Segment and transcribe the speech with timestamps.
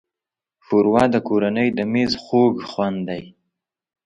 [0.65, 3.23] ښوروا د کورنۍ د مېز خوږ خوند دی.